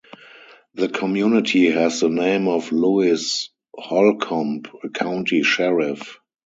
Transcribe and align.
The 0.73 0.89
community 0.89 1.69
has 1.69 1.99
the 1.99 2.09
name 2.09 2.47
of 2.47 2.71
Lewis 2.71 3.49
Holcomb, 3.77 4.63
a 4.83 4.89
county 4.89 5.43
sheriff. 5.43 6.17